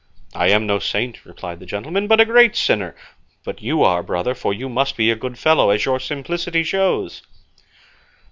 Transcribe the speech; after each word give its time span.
"I 0.33 0.47
am 0.47 0.65
no 0.65 0.79
saint," 0.79 1.23
replied 1.25 1.59
the 1.59 1.67
gentleman, 1.67 2.07
"but 2.07 2.19
a 2.19 2.25
great 2.25 2.55
sinner; 2.55 2.95
but 3.43 3.61
you 3.61 3.83
are, 3.83 4.01
brother, 4.01 4.33
for 4.33 4.51
you 4.51 4.67
must 4.67 4.97
be 4.97 5.11
a 5.11 5.15
good 5.15 5.37
fellow, 5.37 5.69
as 5.69 5.85
your 5.85 5.99
simplicity 5.99 6.63
shows." 6.63 7.21